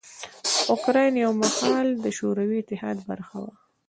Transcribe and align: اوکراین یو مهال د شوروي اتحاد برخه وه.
اوکراین 0.71 1.13
یو 1.23 1.31
مهال 1.41 1.87
د 2.03 2.05
شوروي 2.17 2.57
اتحاد 2.61 2.97
برخه 3.09 3.37
وه. 3.43 3.53